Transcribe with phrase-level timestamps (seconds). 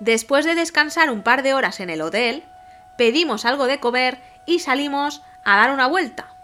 [0.00, 2.44] Después de descansar un par de horas en el hotel,
[2.96, 6.34] pedimos algo de comer y salimos a dar una vuelta.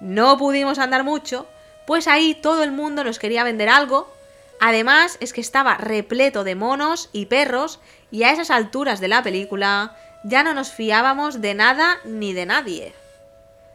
[0.00, 1.46] No pudimos andar mucho,
[1.86, 4.12] pues ahí todo el mundo nos quería vender algo.
[4.60, 7.80] Además es que estaba repleto de monos y perros
[8.10, 12.46] y a esas alturas de la película ya no nos fiábamos de nada ni de
[12.46, 12.94] nadie.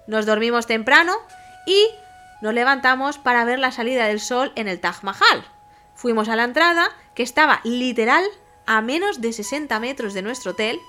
[0.08, 1.14] Nos dormimos temprano
[1.66, 1.88] y
[2.42, 5.44] nos levantamos para ver la salida del sol en el Taj Mahal.
[5.96, 8.24] Fuimos a la entrada, que estaba literal
[8.66, 10.80] a menos de 60 metros de nuestro hotel,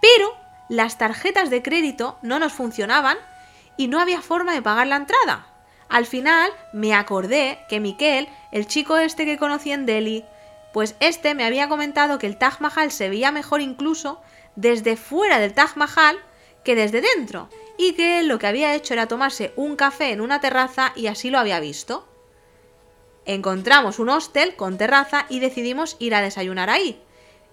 [0.00, 0.36] pero
[0.68, 3.16] las tarjetas de crédito no nos funcionaban
[3.76, 5.46] y no había forma de pagar la entrada.
[5.88, 10.24] Al final me acordé que Miquel, el chico este que conocí en Delhi,
[10.72, 14.20] pues este me había comentado que el Taj Mahal se veía mejor incluso
[14.56, 16.18] desde fuera del Taj Mahal
[16.64, 20.40] que desde dentro, y que lo que había hecho era tomarse un café en una
[20.40, 22.08] terraza y así lo había visto.
[23.24, 27.00] Encontramos un hostel con terraza y decidimos ir a desayunar ahí.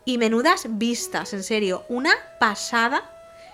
[0.05, 3.09] Y menudas vistas, en serio, una pasada.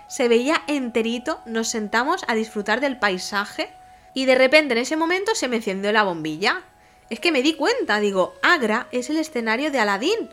[0.08, 3.70] Se veía enterito, nos sentamos a disfrutar del paisaje
[4.14, 6.64] y de repente en ese momento se me encendió la bombilla.
[7.08, 10.30] Es que me di cuenta, digo, Agra es el escenario de Aladín.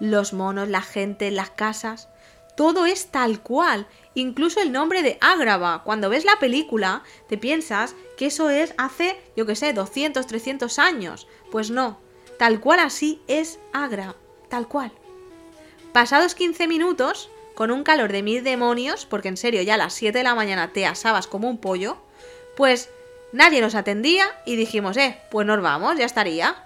[0.00, 2.08] Los monos, la gente, las casas,
[2.54, 3.86] todo es tal cual.
[4.14, 5.82] Incluso el nombre de Ágrava.
[5.84, 10.78] Cuando ves la película, te piensas que eso es hace, yo que sé, 200, 300
[10.78, 11.26] años.
[11.50, 11.98] Pues no.
[12.38, 14.14] Tal cual así es Agra.
[14.48, 14.92] Tal cual.
[15.94, 19.94] Pasados 15 minutos, con un calor de mil demonios, porque en serio ya a las
[19.94, 21.98] 7 de la mañana te asabas como un pollo,
[22.56, 22.90] pues
[23.30, 26.56] nadie nos atendía y dijimos, eh, pues nos vamos, ya estaría.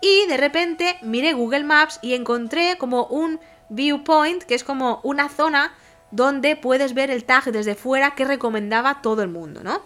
[0.00, 5.28] Y de repente miré Google Maps y encontré como un viewpoint, que es como una
[5.28, 5.74] zona
[6.12, 9.82] donde puedes ver el tag desde fuera que recomendaba todo el mundo, ¿no?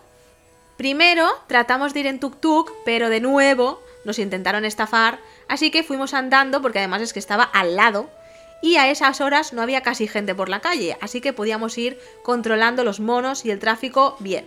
[0.76, 6.12] Primero tratamos de ir en tuk-tuk, pero de nuevo nos intentaron estafar, así que fuimos
[6.12, 8.10] andando porque además es que estaba al lado
[8.64, 12.00] y a esas horas no había casi gente por la calle, así que podíamos ir
[12.22, 14.46] controlando los monos y el tráfico bien.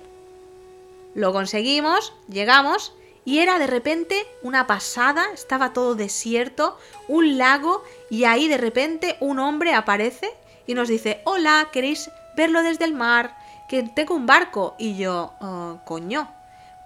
[1.13, 2.93] Lo conseguimos, llegamos
[3.25, 9.17] y era de repente una pasada, estaba todo desierto, un lago y ahí de repente
[9.19, 10.31] un hombre aparece
[10.65, 13.37] y nos dice, hola, ¿queréis verlo desde el mar?
[13.69, 14.73] Que tengo un barco.
[14.79, 16.27] Y yo, oh, coño,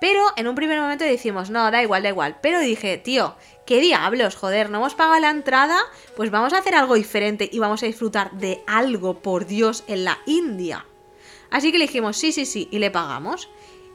[0.01, 2.35] pero en un primer momento decimos, no, da igual, da igual.
[2.41, 3.35] Pero dije, tío,
[3.67, 4.35] ¿qué diablos?
[4.35, 5.77] Joder, no hemos pagado la entrada,
[6.17, 10.03] pues vamos a hacer algo diferente y vamos a disfrutar de algo, por Dios, en
[10.03, 10.87] la India.
[11.51, 13.47] Así que le dijimos, sí, sí, sí, y le pagamos.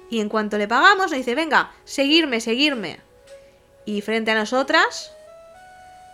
[0.08, 3.00] Y en cuanto le pagamos, nos dice, venga, seguirme, seguirme.
[3.84, 5.12] Y frente a nosotras,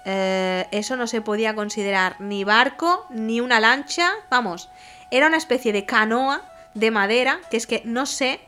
[0.07, 4.71] eh, eso no se podía considerar ni barco, ni una lancha, vamos,
[5.11, 8.41] era una especie de canoa de madera, que es que no sé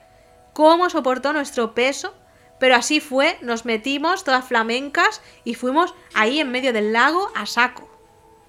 [0.55, 2.15] cómo soportó nuestro peso,
[2.59, 7.45] pero así fue, nos metimos todas flamencas y fuimos ahí en medio del lago a
[7.45, 7.91] saco.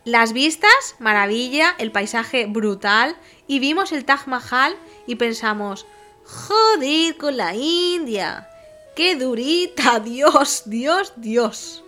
[0.06, 3.18] Las vistas, maravilla, el paisaje brutal,
[3.48, 4.78] y vimos el Taj Mahal
[5.08, 5.88] y pensamos,
[6.24, 8.48] joder con la India,
[8.96, 11.84] qué durita, Dios, Dios, Dios.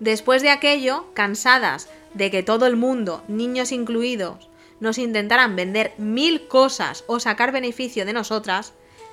[0.00, 4.48] Después de aquello, cansadas de que todo el mundo, niños incluidos,
[4.82, 8.72] nos intentaran vender mil cosas o sacar beneficio de nosotras,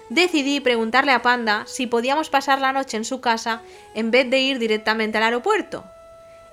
[0.09, 3.62] decidí preguntarle a Panda si podíamos pasar la noche en su casa
[3.94, 5.85] en vez de ir directamente al aeropuerto.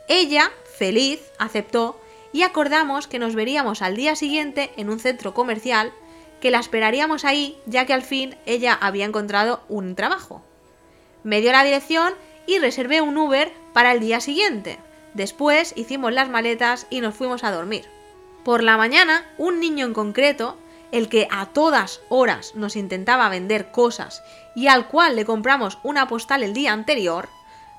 [0.06, 1.98] Ella, feliz, aceptó
[2.30, 5.94] y acordamos que nos veríamos al día siguiente en un centro comercial,
[6.42, 10.42] que la esperaríamos ahí ya que al fin ella había encontrado un trabajo.
[11.24, 12.12] Me dio la dirección
[12.46, 14.78] y reservé un Uber para el día siguiente.
[15.14, 17.86] Después hicimos las maletas y nos fuimos a dormir.
[18.46, 20.56] Por la mañana, un niño en concreto,
[20.92, 24.22] el que a todas horas nos intentaba vender cosas
[24.54, 27.28] y al cual le compramos una postal el día anterior,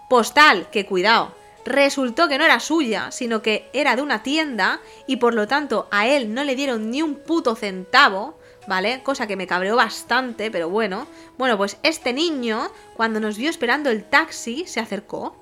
[0.10, 1.34] postal que cuidado,
[1.64, 5.88] resultó que no era suya, sino que era de una tienda y por lo tanto
[5.90, 9.02] a él no le dieron ni un puto centavo, ¿vale?
[9.04, 11.08] Cosa que me cabreó bastante, pero bueno.
[11.38, 15.34] Bueno, pues este niño, cuando nos vio esperando el taxi, se acercó.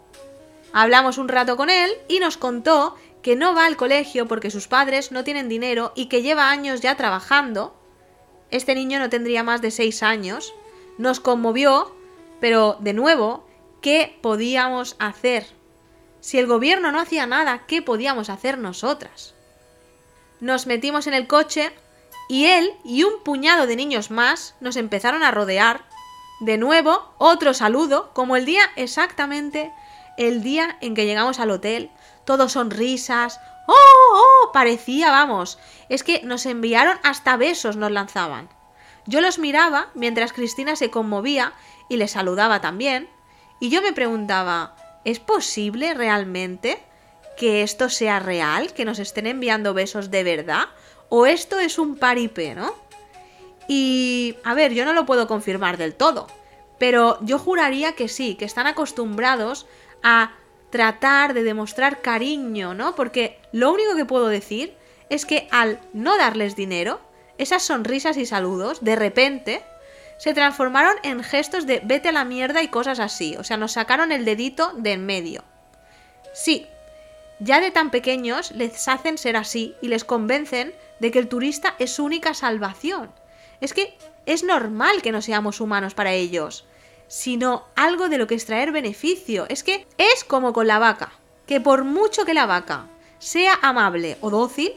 [0.72, 4.68] Hablamos un rato con él y nos contó que no va al colegio porque sus
[4.68, 7.76] padres no tienen dinero y que lleva años ya trabajando.
[8.52, 10.54] Este niño no tendría más de seis años.
[11.00, 11.96] Nos conmovió,
[12.40, 13.44] pero de nuevo,
[13.82, 15.48] ¿qué podíamos hacer?
[16.20, 19.34] Si el gobierno no hacía nada, ¿qué podíamos hacer nosotras?
[20.40, 21.72] Nos metimos en el coche
[22.30, 25.84] y él y un puñado de niños más nos empezaron a rodear.
[26.42, 29.74] De nuevo, otro saludo, como el día exactamente
[30.18, 31.92] el día en que llegamos al hotel,
[32.26, 33.40] todo sonrisas.
[33.68, 33.74] ¡Oh!
[34.14, 34.52] ¡Oh!
[34.52, 35.60] Parecía, vamos.
[35.90, 38.50] Es que nos enviaron hasta besos, nos lanzaban.
[39.06, 41.54] Yo los miraba mientras Cristina se conmovía
[41.90, 43.10] y le saludaba también.
[43.60, 46.82] Y yo me preguntaba, ¿es posible realmente
[47.38, 50.68] que esto sea real, que nos estén enviando besos de verdad,
[51.10, 52.74] o esto es un paripé, ¿no?
[53.68, 56.28] Y, a ver, yo no lo puedo confirmar del todo,
[56.78, 59.66] pero yo juraría que sí, que están acostumbrados
[60.06, 60.34] a
[60.70, 62.96] tratar de demostrar cariño, ¿no?
[62.96, 64.78] Porque lo único que puedo decir
[65.10, 67.02] es que al no darles dinero,
[67.40, 69.64] esas sonrisas y saludos, de repente,
[70.18, 73.36] se transformaron en gestos de vete a la mierda y cosas así.
[73.38, 75.44] O sea, nos sacaron el dedito de en medio.
[76.34, 76.68] Sí,
[77.40, 81.76] ya de tan pequeños les hacen ser así y les convencen de que el turista
[81.80, 83.12] es su única salvación.
[83.60, 83.98] Es que
[84.28, 86.66] es normal que no seamos humanos para ellos,
[87.08, 89.46] sino algo de lo que extraer beneficio.
[89.50, 91.12] Es que es como con la vaca,
[91.48, 92.88] que por mucho que la vaca
[93.20, 94.74] sea amable o dócil,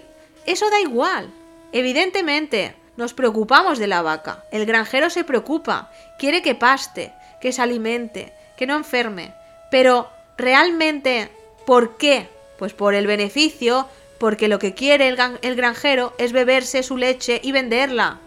[0.46, 1.30] eso da igual.
[1.72, 4.44] Evidentemente, nos preocupamos de la vaca.
[4.50, 9.34] El granjero se preocupa, quiere que paste, que se alimente, que no enferme.
[9.70, 11.30] Pero, ¿realmente
[11.64, 12.28] por qué?
[12.58, 13.86] Pues por el beneficio,
[14.18, 18.18] porque lo que quiere el, granjero es beberse su leche y venderla.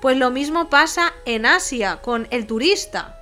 [0.00, 3.15] Pues lo mismo pasa en Asia con el turista.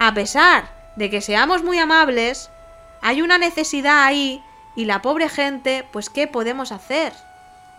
[0.00, 0.64] A pesar
[0.96, 2.50] de que seamos muy amables,
[3.00, 4.42] hay una necesidad ahí
[4.74, 7.12] y la pobre gente, pues ¿qué podemos hacer?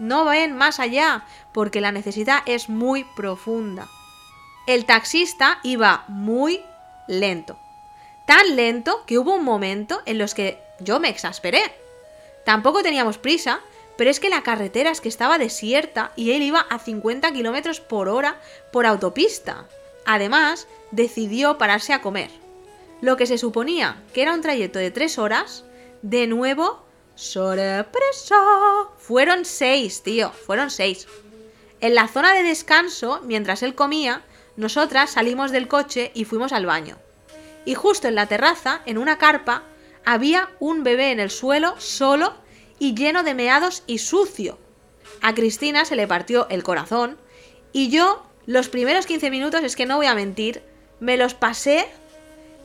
[0.02, 1.24] no ven más allá,
[1.54, 3.88] porque la necesidad es muy profunda.
[4.66, 6.62] El taxista iba muy
[7.08, 7.58] lento.
[8.26, 11.62] Tan lento que hubo un momento en los que yo me exasperé.
[12.46, 13.60] Tampoco teníamos prisa,
[13.96, 17.80] pero es que la carretera es que estaba desierta y él iba a 50 kilómetros
[17.80, 18.40] por hora
[18.72, 19.68] por autopista.
[20.06, 22.32] Además, decidió pararse a comer.
[23.02, 25.66] Lo que se suponía que era un trayecto de 3 horas,
[26.02, 26.84] de nuevo
[27.16, 28.36] ¡Sorpresa!
[28.98, 31.08] Fueron seis, tío, fueron seis.
[31.80, 34.24] En la zona de descanso, mientras él comía,
[34.56, 36.98] nosotras salimos del coche y fuimos al baño.
[37.64, 39.64] Y justo en la terraza, en una carpa,
[40.04, 42.34] había un bebé en el suelo, solo
[42.80, 44.58] y lleno de meados y sucio.
[45.22, 47.18] A Cristina se le partió el corazón
[47.72, 50.64] y yo, los primeros 15 minutos, es que no voy a mentir,
[51.00, 51.88] me los pasé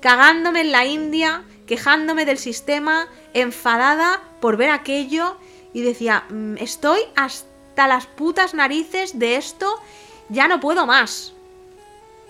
[0.00, 5.37] cagándome en la India, quejándome del sistema, enfadada por ver aquello
[5.73, 9.75] y decía, mm, estoy hasta las putas narices de esto,
[10.28, 11.32] ya no puedo más.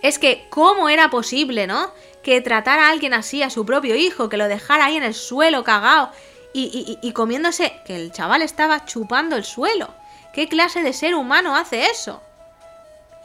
[0.02, 1.90] Es que, ¿cómo era posible, no?
[2.22, 5.14] Que tratara a alguien así, a su propio hijo, que lo dejara ahí en el
[5.14, 6.10] suelo cagado
[6.52, 9.94] y, y comiéndose, que el chaval estaba chupando el suelo.
[10.32, 12.22] ¿Qué clase de ser humano hace eso?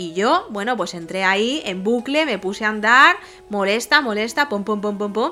[0.02, 3.18] Y yo, bueno, pues entré ahí en bucle, me puse a andar,
[3.50, 5.32] molesta, molesta, pum, pum, pum, pum, pum.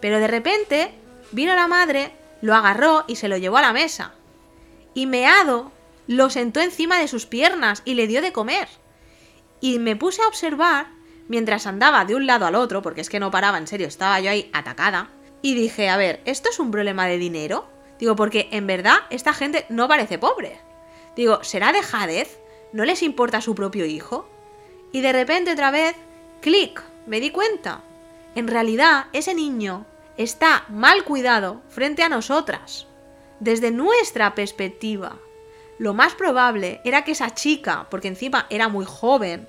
[0.00, 0.90] Pero de repente
[1.30, 2.10] vino la madre,
[2.40, 4.14] lo agarró y se lo llevó a la mesa.
[4.92, 5.70] Y meado,
[6.08, 8.66] lo sentó encima de sus piernas y le dio de comer.
[9.60, 10.88] Y me puse a observar
[11.28, 14.18] mientras andaba de un lado al otro, porque es que no paraba, en serio, estaba
[14.18, 15.10] yo ahí atacada.
[15.42, 17.68] Y dije, a ver, ¿esto es un problema de dinero?
[18.00, 20.58] Digo, porque en verdad esta gente no parece pobre.
[21.14, 22.40] Digo, ¿será de jadez?
[22.72, 24.28] ¿No les importa su propio hijo?
[24.92, 25.96] Y de repente otra vez,
[26.40, 27.82] clic, me di cuenta.
[28.34, 29.86] En realidad, ese niño
[30.16, 32.86] está mal cuidado frente a nosotras,
[33.40, 35.18] desde nuestra perspectiva.
[35.78, 39.48] Lo más probable era que esa chica, porque encima era muy joven,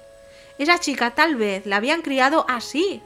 [0.60, 3.02] esa chica tal vez la habían criado así.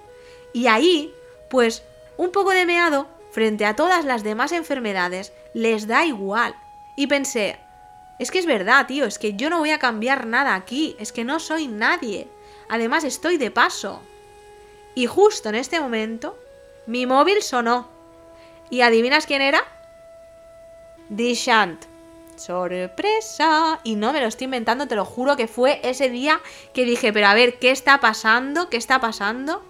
[0.54, 1.13] Y ahí,
[1.50, 1.83] pues,
[2.18, 6.56] un poco de meado frente a todas las demás enfermedades les da igual.
[6.95, 7.57] Y pensé,
[8.19, 11.11] es que es verdad, tío, es que yo no voy a cambiar nada aquí, es
[11.11, 12.27] que no soy nadie.
[12.69, 14.01] Además estoy de paso.
[14.95, 16.37] Y justo en este momento,
[16.85, 17.89] mi móvil sonó.
[18.69, 19.63] ¿Y adivinas quién era?
[21.09, 21.85] Dishant.
[22.35, 23.79] Sorpresa.
[23.83, 26.39] Y no me lo estoy inventando, te lo juro que fue ese día
[26.73, 28.69] que dije, pero a ver, ¿qué está pasando?
[28.69, 29.63] ¿Qué está pasando?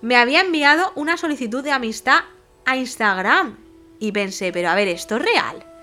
[0.00, 2.20] Me había enviado una solicitud de amistad
[2.64, 3.58] a Instagram.
[3.98, 5.73] Y pensé, pero a ver, ¿esto es real?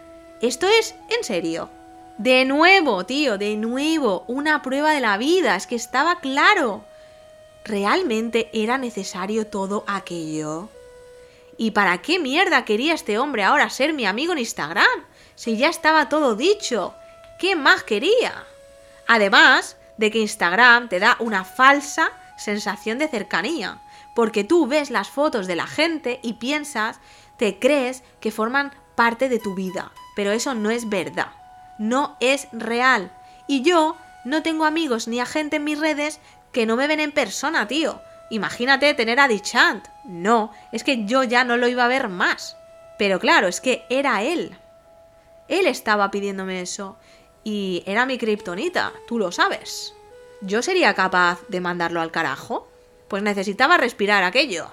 [0.42, 1.70] ¿Esto es en serio?
[2.18, 5.56] De nuevo, tío, de nuevo, una prueba de la vida.
[5.56, 6.84] Es que estaba claro.
[7.64, 10.70] ¿Realmente era necesario todo aquello?
[11.58, 15.06] ¿Y para qué mierda quería este hombre ahora ser mi amigo en Instagram?
[15.36, 16.96] Si ya estaba todo dicho.
[17.38, 18.44] ¿Qué más quería?
[19.08, 23.80] Además de que Instagram te da una falsa sensación de cercanía,
[24.16, 27.00] porque tú ves las fotos de la gente y piensas,
[27.38, 31.32] te crees que forman parte de tu vida, pero eso no es verdad,
[31.78, 33.12] no es real.
[33.48, 36.20] Y yo no tengo amigos ni a gente en mis redes
[36.52, 38.02] que no me ven en persona, tío.
[38.30, 39.88] Imagínate tener a Dichant.
[40.06, 42.58] No, es que yo ya no lo iba a ver más.
[42.98, 44.58] Pero claro, es que era él.
[45.48, 46.98] Él estaba pidiéndome eso.
[47.44, 49.94] Y era mi kriptonita, tú lo sabes.
[50.42, 52.68] ¿Yo sería capaz de mandarlo al carajo?
[53.08, 54.72] Pues necesitaba respirar aquello.